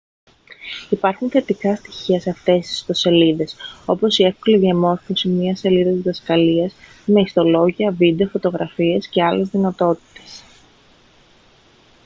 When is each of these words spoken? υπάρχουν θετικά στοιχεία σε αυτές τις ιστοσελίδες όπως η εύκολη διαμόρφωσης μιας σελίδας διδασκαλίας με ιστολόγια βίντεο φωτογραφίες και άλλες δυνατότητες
υπάρχουν 0.89 1.29
θετικά 1.29 1.75
στοιχεία 1.75 2.19
σε 2.19 2.29
αυτές 2.29 2.59
τις 2.67 2.71
ιστοσελίδες 2.73 3.55
όπως 3.85 4.17
η 4.17 4.23
εύκολη 4.23 4.57
διαμόρφωσης 4.57 5.31
μιας 5.31 5.59
σελίδας 5.59 5.93
διδασκαλίας 5.95 6.73
με 7.05 7.21
ιστολόγια 7.21 7.91
βίντεο 7.91 8.27
φωτογραφίες 8.27 9.07
και 9.07 9.23
άλλες 9.23 9.49
δυνατότητες 9.49 10.43